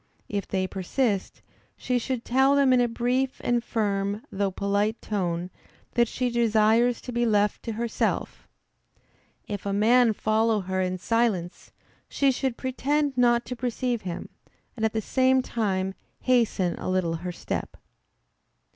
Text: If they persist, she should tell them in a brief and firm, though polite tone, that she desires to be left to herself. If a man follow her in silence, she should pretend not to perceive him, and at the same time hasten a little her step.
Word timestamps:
If 0.27 0.47
they 0.47 0.65
persist, 0.65 1.43
she 1.77 1.99
should 1.99 2.25
tell 2.25 2.55
them 2.55 2.73
in 2.73 2.81
a 2.81 2.87
brief 2.87 3.39
and 3.43 3.63
firm, 3.63 4.23
though 4.31 4.49
polite 4.49 4.99
tone, 4.99 5.51
that 5.93 6.07
she 6.07 6.31
desires 6.31 7.01
to 7.01 7.11
be 7.11 7.23
left 7.23 7.61
to 7.65 7.73
herself. 7.73 8.47
If 9.47 9.63
a 9.63 9.71
man 9.73 10.13
follow 10.13 10.61
her 10.61 10.81
in 10.81 10.97
silence, 10.97 11.71
she 12.09 12.31
should 12.31 12.57
pretend 12.57 13.15
not 13.15 13.45
to 13.45 13.55
perceive 13.55 14.01
him, 14.01 14.29
and 14.75 14.83
at 14.83 14.93
the 14.93 15.01
same 15.01 15.43
time 15.43 15.93
hasten 16.21 16.79
a 16.79 16.89
little 16.89 17.17
her 17.17 17.31
step. 17.31 17.77